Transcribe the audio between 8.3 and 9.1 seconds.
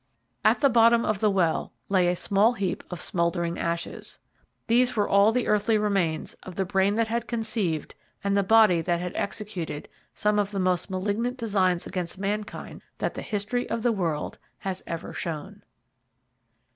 the body that